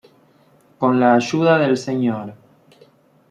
[0.79, 2.33] Con la ayuda del "Sr.